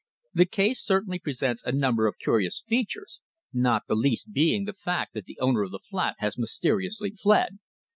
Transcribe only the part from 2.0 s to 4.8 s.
of curious features, not the least being the